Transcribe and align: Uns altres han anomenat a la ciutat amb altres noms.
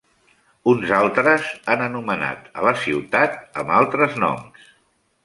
Uns 0.71 0.93
altres 0.99 1.51
han 1.73 1.83
anomenat 1.87 2.49
a 2.61 2.63
la 2.69 2.73
ciutat 2.85 3.37
amb 3.63 3.75
altres 3.83 4.17
noms. 4.25 4.65